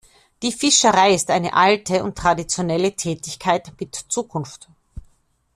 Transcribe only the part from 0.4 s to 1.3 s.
Die Fischerei ist